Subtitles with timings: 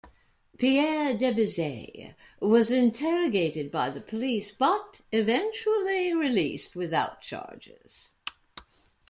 [0.57, 8.09] Pierre Debizet was interrogated by the police, but eventually released without charges.